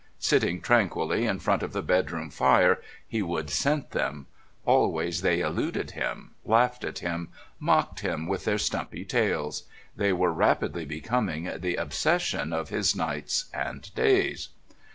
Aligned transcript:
sitting 0.17 0.59
tranquilly 0.61 1.27
in 1.27 1.37
front 1.37 1.61
of 1.61 1.73
the 1.73 1.83
schoolroom 1.83 2.31
fire 2.31 2.81
he 3.07 3.21
would 3.21 3.51
scent 3.51 3.91
them; 3.91 4.25
always 4.65 5.21
they 5.21 5.41
eluded 5.41 5.91
him, 5.91 6.31
laughed 6.43 6.83
at 6.83 6.97
him, 6.97 7.29
mocked 7.59 7.99
him 7.99 8.25
with 8.25 8.43
their 8.43 8.57
stumpy 8.57 9.05
tails. 9.05 9.61
They 9.95 10.11
were 10.11 10.33
rapidly 10.33 10.85
becoming 10.85 11.51
the 11.59 11.75
obsession 11.75 12.51
of 12.51 12.69
his 12.69 12.95
nights 12.95 13.45
and 13.53 13.93
days. 13.93 14.49